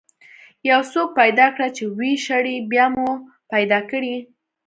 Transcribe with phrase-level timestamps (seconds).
[0.69, 3.09] یو څوک پیدا کړه چې ويې شړي، بیا به مو
[3.51, 4.15] پیدا کړي.